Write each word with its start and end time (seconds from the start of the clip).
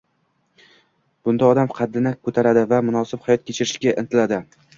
bunda 1.29 1.49
odam 1.55 1.69
qaddini 1.81 2.15
ko‘taradi 2.29 2.65
va 2.73 2.81
munosib 2.89 3.29
hayot 3.29 3.45
kechirishga 3.53 3.97
intiladi. 4.07 4.43